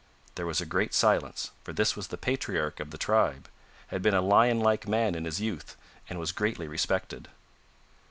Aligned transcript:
There 0.33 0.47
was 0.47 0.59
a 0.59 0.65
great 0.65 0.95
silence, 0.95 1.51
for 1.63 1.73
this 1.73 1.95
was 1.95 2.07
the 2.07 2.17
patriarch 2.17 2.79
of 2.79 2.89
the 2.89 2.97
tribe; 2.97 3.47
had 3.89 4.01
been 4.01 4.15
a 4.15 4.21
lion 4.21 4.59
like 4.59 4.87
man 4.87 5.13
in 5.13 5.25
his 5.25 5.39
youth, 5.39 5.77
and 6.09 6.17
was 6.17 6.31
greatly 6.31 6.67
respected. 6.67 7.27